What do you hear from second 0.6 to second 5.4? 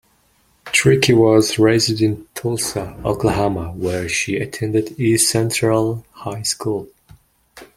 Trickey was raised in Tulsa, Oklahoma, where she attended East